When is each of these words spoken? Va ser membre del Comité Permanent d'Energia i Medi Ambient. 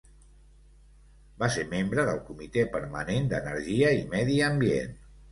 Va 1.41 1.49
ser 1.55 1.65
membre 1.73 2.05
del 2.07 2.21
Comité 2.29 2.63
Permanent 2.75 3.27
d'Energia 3.33 3.91
i 3.99 4.01
Medi 4.15 4.39
Ambient. 4.47 4.97